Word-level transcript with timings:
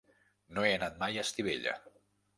No 0.57 0.63
he 0.67 0.71
anat 0.77 0.97
mai 1.03 1.19
a 1.21 1.27
Estivella. 1.29 1.77